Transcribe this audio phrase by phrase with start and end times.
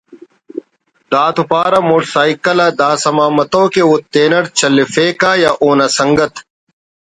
[1.11, 6.33] دا تو پارہ motor cycle آ داسما متو کہ او تینٹ چلیفیکہ یا اونا سنگت